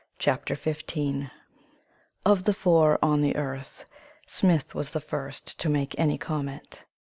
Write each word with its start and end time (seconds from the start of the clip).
XV 0.19 0.29
OVERLOOKED 0.53 1.29
Of 2.25 2.45
the 2.45 2.55
four 2.55 2.97
on 3.05 3.21
the 3.21 3.35
earth, 3.35 3.85
Smith 4.25 4.73
was 4.73 4.93
the 4.93 4.99
first 4.99 5.59
to 5.59 5.69
make 5.69 5.93
any 5.99 6.17
comment. 6.17 6.85